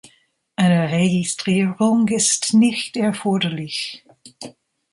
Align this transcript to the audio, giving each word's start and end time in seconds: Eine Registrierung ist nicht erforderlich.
Eine 0.55 0.89
Registrierung 0.89 2.07
ist 2.07 2.55
nicht 2.55 2.97
erforderlich. 2.97 4.03